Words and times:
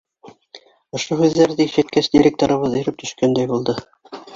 —Ошо 1.01 1.19
һүҙҙәрҙе 1.21 1.69
ишеткәс, 1.71 2.13
директорыбыҙ 2.19 2.77
иреп 2.85 3.03
төшкәндәй 3.05 3.57
булды. 3.57 3.83